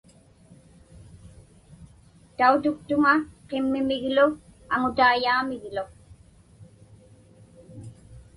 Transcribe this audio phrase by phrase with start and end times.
[2.37, 3.13] Tautuktuŋa
[3.47, 4.25] qimmimiglu
[4.73, 5.83] aŋutaiyaamiglu.